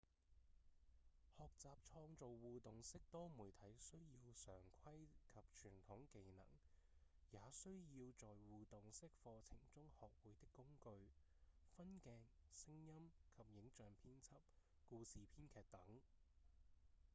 [1.37, 6.43] 學習創造互動式多媒體需要常規及傳統技能
[7.29, 11.07] 也需要在互動式課程中學會的工具
[11.77, 12.17] 分鏡、
[12.49, 14.39] 聲音及影像編輯、
[14.89, 15.79] 故事編劇等